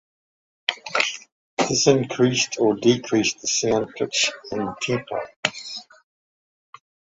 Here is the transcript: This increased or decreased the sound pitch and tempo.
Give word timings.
This 1.59 1.85
increased 1.85 2.57
or 2.59 2.75
decreased 2.75 3.41
the 3.41 3.45
sound 3.47 3.93
pitch 3.95 4.31
and 4.49 4.69
tempo. 4.81 5.19